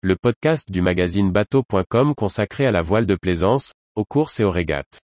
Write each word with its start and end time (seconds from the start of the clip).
le 0.00 0.14
podcast 0.14 0.70
du 0.70 0.80
magazine 0.80 1.32
bateau.com 1.32 2.14
consacré 2.14 2.64
à 2.66 2.70
la 2.70 2.82
voile 2.82 3.04
de 3.04 3.16
plaisance, 3.16 3.72
aux 3.96 4.04
courses 4.04 4.38
et 4.38 4.44
aux 4.44 4.50
régates. 4.50 5.00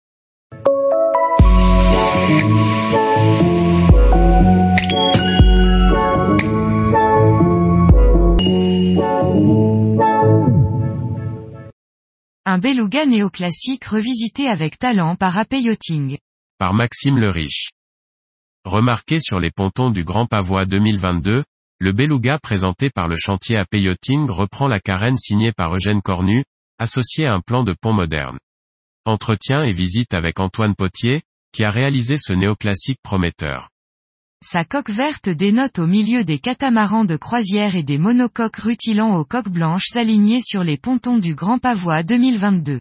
Un 12.46 12.58
beluga 12.58 13.04
néoclassique 13.04 13.84
revisité 13.84 14.48
avec 14.48 14.78
talent 14.78 15.16
par 15.16 15.36
AP 15.36 15.52
Yachting. 15.52 16.16
Par 16.58 16.72
Maxime 16.72 17.18
le 17.18 17.28
Riche. 17.28 17.72
Remarqué 18.64 19.20
sur 19.20 19.38
les 19.38 19.50
pontons 19.50 19.90
du 19.90 20.02
Grand 20.02 20.24
Pavois 20.24 20.64
2022, 20.64 21.44
le 21.80 21.92
beluga 21.92 22.38
présenté 22.40 22.90
par 22.90 23.06
le 23.06 23.14
chantier 23.16 23.56
AP 23.56 23.74
Yachting 23.74 24.28
reprend 24.28 24.66
la 24.66 24.80
carène 24.80 25.16
signée 25.16 25.52
par 25.52 25.74
Eugène 25.74 26.02
Cornu, 26.02 26.42
associé 26.78 27.26
à 27.26 27.34
un 27.34 27.40
plan 27.40 27.62
de 27.62 27.72
pont 27.80 27.92
moderne. 27.92 28.38
Entretien 29.04 29.62
et 29.62 29.70
visite 29.70 30.12
avec 30.12 30.40
Antoine 30.40 30.74
Potier, 30.74 31.22
qui 31.52 31.62
a 31.62 31.70
réalisé 31.70 32.16
ce 32.18 32.32
néoclassique 32.32 33.00
prometteur. 33.02 33.68
Sa 34.44 34.64
coque 34.64 34.90
verte 34.90 35.28
dénote 35.28 35.78
au 35.78 35.86
milieu 35.86 36.24
des 36.24 36.40
catamarans 36.40 37.04
de 37.04 37.16
croisière 37.16 37.76
et 37.76 37.84
des 37.84 37.98
monocoques 37.98 38.58
rutilants 38.58 39.16
aux 39.16 39.24
coques 39.24 39.48
blanches 39.48 39.94
alignées 39.94 40.42
sur 40.42 40.64
les 40.64 40.78
pontons 40.78 41.18
du 41.18 41.36
Grand 41.36 41.58
Pavois 41.58 42.02
2022. 42.02 42.80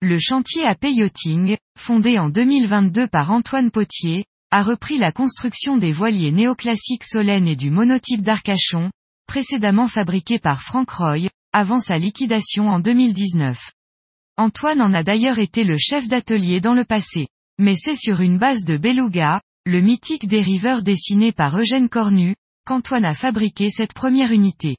Le 0.00 0.18
chantier 0.18 0.64
à 0.64 0.74
Yachting, 0.82 1.56
fondé 1.78 2.18
en 2.18 2.30
2022 2.30 3.08
par 3.08 3.30
Antoine 3.30 3.70
Potier, 3.70 4.24
a 4.52 4.62
repris 4.62 4.98
la 4.98 5.12
construction 5.12 5.78
des 5.78 5.92
voiliers 5.92 6.30
néoclassiques 6.30 7.04
Solène 7.04 7.48
et 7.48 7.56
du 7.56 7.70
monotype 7.70 8.20
d'Arcachon, 8.20 8.90
précédemment 9.26 9.88
fabriqué 9.88 10.38
par 10.38 10.60
Frank 10.60 10.90
Roy, 10.90 11.30
avant 11.54 11.80
sa 11.80 11.96
liquidation 11.96 12.68
en 12.68 12.78
2019. 12.78 13.72
Antoine 14.36 14.82
en 14.82 14.92
a 14.92 15.02
d'ailleurs 15.02 15.38
été 15.38 15.64
le 15.64 15.78
chef 15.78 16.06
d'atelier 16.06 16.60
dans 16.60 16.74
le 16.74 16.84
passé. 16.84 17.28
Mais 17.58 17.76
c'est 17.76 17.96
sur 17.96 18.20
une 18.20 18.36
base 18.36 18.64
de 18.64 18.76
beluga, 18.76 19.40
le 19.64 19.80
mythique 19.80 20.28
dériveur 20.28 20.82
dessiné 20.82 21.32
par 21.32 21.58
Eugène 21.58 21.88
Cornu, 21.88 22.34
qu'Antoine 22.66 23.06
a 23.06 23.14
fabriqué 23.14 23.70
cette 23.70 23.94
première 23.94 24.32
unité. 24.32 24.76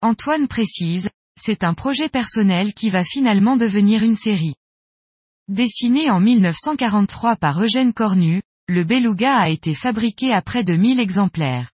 Antoine 0.00 0.46
précise, 0.46 1.10
c'est 1.36 1.64
un 1.64 1.74
projet 1.74 2.08
personnel 2.08 2.72
qui 2.72 2.90
va 2.90 3.02
finalement 3.02 3.56
devenir 3.56 4.04
une 4.04 4.14
série. 4.14 4.54
Dessiné 5.48 6.08
en 6.08 6.20
1943 6.20 7.34
par 7.34 7.60
Eugène 7.60 7.92
Cornu, 7.92 8.42
le 8.68 8.82
beluga 8.82 9.36
a 9.36 9.48
été 9.48 9.74
fabriqué 9.74 10.32
à 10.32 10.42
près 10.42 10.64
de 10.64 10.74
1000 10.74 10.98
exemplaires. 10.98 11.70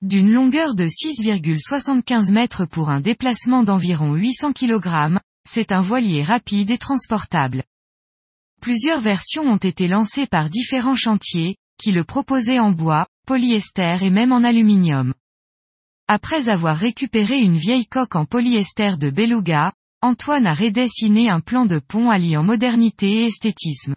D'une 0.00 0.32
longueur 0.32 0.74
de 0.74 0.86
6,75 0.86 2.32
mètres 2.32 2.64
pour 2.64 2.88
un 2.88 3.00
déplacement 3.00 3.62
d'environ 3.62 4.14
800 4.14 4.54
kg, 4.54 5.18
c'est 5.46 5.72
un 5.72 5.82
voilier 5.82 6.22
rapide 6.22 6.70
et 6.70 6.78
transportable. 6.78 7.64
Plusieurs 8.62 9.00
versions 9.00 9.42
ont 9.42 9.58
été 9.58 9.88
lancées 9.88 10.26
par 10.26 10.48
différents 10.48 10.94
chantiers, 10.94 11.56
qui 11.78 11.92
le 11.92 12.02
proposaient 12.02 12.60
en 12.60 12.70
bois, 12.70 13.06
polyester 13.26 13.98
et 14.00 14.10
même 14.10 14.32
en 14.32 14.42
aluminium. 14.42 15.12
Après 16.08 16.48
avoir 16.48 16.78
récupéré 16.78 17.40
une 17.40 17.56
vieille 17.56 17.86
coque 17.86 18.16
en 18.16 18.24
polyester 18.24 18.96
de 18.96 19.10
Beluga, 19.10 19.72
Antoine 20.00 20.46
a 20.46 20.54
redessiné 20.54 21.28
un 21.28 21.40
plan 21.40 21.66
de 21.66 21.78
pont 21.78 22.10
alliant 22.10 22.42
modernité 22.42 23.22
et 23.22 23.26
esthétisme. 23.26 23.94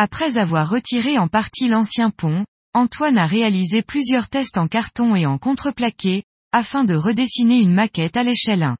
Après 0.00 0.36
avoir 0.36 0.70
retiré 0.70 1.18
en 1.18 1.26
partie 1.26 1.66
l'ancien 1.66 2.10
pont, 2.10 2.44
Antoine 2.72 3.18
a 3.18 3.26
réalisé 3.26 3.82
plusieurs 3.82 4.28
tests 4.28 4.56
en 4.56 4.68
carton 4.68 5.16
et 5.16 5.26
en 5.26 5.38
contreplaqué, 5.38 6.22
afin 6.52 6.84
de 6.84 6.94
redessiner 6.94 7.58
une 7.58 7.74
maquette 7.74 8.16
à 8.16 8.22
l'échelle 8.22 8.62
1. 8.62 8.76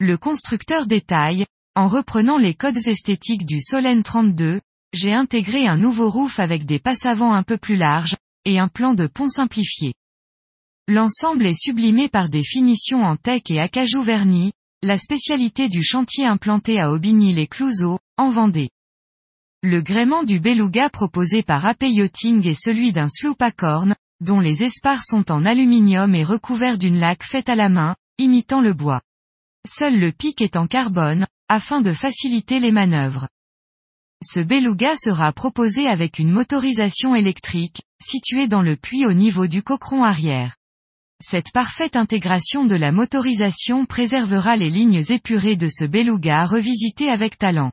Le 0.00 0.18
constructeur 0.18 0.88
détaille, 0.88 1.46
en 1.76 1.86
reprenant 1.86 2.38
les 2.38 2.54
codes 2.54 2.88
esthétiques 2.88 3.46
du 3.46 3.60
Solène 3.60 4.02
32, 4.02 4.60
j'ai 4.92 5.14
intégré 5.14 5.68
un 5.68 5.76
nouveau 5.76 6.10
roof 6.10 6.40
avec 6.40 6.66
des 6.66 6.80
passavants 6.80 7.32
un 7.32 7.44
peu 7.44 7.56
plus 7.56 7.76
larges, 7.76 8.16
et 8.44 8.58
un 8.58 8.66
plan 8.66 8.94
de 8.94 9.06
pont 9.06 9.28
simplifié. 9.28 9.94
L'ensemble 10.88 11.46
est 11.46 11.62
sublimé 11.62 12.08
par 12.08 12.30
des 12.30 12.42
finitions 12.42 13.04
en 13.04 13.14
teck 13.14 13.52
et 13.52 13.60
acajou 13.60 14.02
vernis, 14.02 14.50
la 14.82 14.98
spécialité 14.98 15.68
du 15.68 15.84
chantier 15.84 16.26
implanté 16.26 16.80
à 16.80 16.90
Aubigny-les-Clouseaux, 16.90 18.00
en 18.16 18.28
Vendée. 18.28 18.70
Le 19.62 19.80
gréement 19.80 20.22
du 20.22 20.38
beluga 20.38 20.90
proposé 20.90 21.42
par 21.42 21.64
AP 21.66 21.82
est 21.82 22.54
celui 22.54 22.92
d'un 22.92 23.08
sloop 23.08 23.40
à 23.40 23.50
cornes, 23.50 23.94
dont 24.20 24.40
les 24.40 24.62
espars 24.62 25.04
sont 25.04 25.30
en 25.30 25.44
aluminium 25.44 26.14
et 26.14 26.24
recouverts 26.24 26.78
d'une 26.78 26.98
laque 26.98 27.24
faite 27.24 27.48
à 27.48 27.54
la 27.54 27.68
main, 27.68 27.96
imitant 28.18 28.60
le 28.60 28.74
bois. 28.74 29.02
Seul 29.66 29.98
le 29.98 30.12
pic 30.12 30.40
est 30.40 30.56
en 30.56 30.66
carbone, 30.66 31.26
afin 31.48 31.80
de 31.80 31.92
faciliter 31.92 32.60
les 32.60 32.72
manœuvres. 32.72 33.28
Ce 34.24 34.40
beluga 34.40 34.96
sera 34.96 35.32
proposé 35.32 35.88
avec 35.88 36.18
une 36.18 36.30
motorisation 36.30 37.14
électrique, 37.14 37.82
située 38.02 38.48
dans 38.48 38.62
le 38.62 38.76
puits 38.76 39.04
au 39.04 39.12
niveau 39.12 39.46
du 39.46 39.62
coqueron 39.62 40.04
arrière. 40.04 40.56
Cette 41.22 41.50
parfaite 41.52 41.96
intégration 41.96 42.66
de 42.66 42.76
la 42.76 42.92
motorisation 42.92 43.86
préservera 43.86 44.56
les 44.56 44.70
lignes 44.70 45.02
épurées 45.08 45.56
de 45.56 45.68
ce 45.68 45.84
beluga 45.84 46.46
revisité 46.46 47.10
avec 47.10 47.38
talent. 47.38 47.72